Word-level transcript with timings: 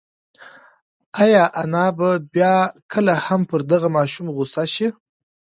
ایا 1.23 1.43
انا 1.61 1.85
به 1.97 2.09
بیا 2.33 2.55
کله 2.91 3.13
هم 3.25 3.41
پر 3.49 3.59
دغه 3.71 3.87
ماشوم 3.95 4.27
غوسه 4.35 4.63
شي؟ 4.73 4.87